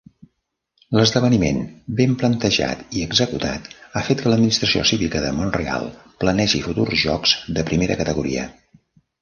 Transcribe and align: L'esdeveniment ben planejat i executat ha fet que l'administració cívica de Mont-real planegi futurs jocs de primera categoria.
L'esdeveniment 0.99 1.59
ben 1.99 2.15
planejat 2.23 2.81
i 3.01 3.05
executat 3.09 3.69
ha 3.99 4.03
fet 4.09 4.23
que 4.25 4.33
l'administració 4.33 4.83
cívica 4.93 5.23
de 5.27 5.31
Mont-real 5.43 5.87
planegi 6.25 6.65
futurs 6.69 7.05
jocs 7.07 7.37
de 7.61 7.69
primera 7.73 8.01
categoria. 8.05 8.49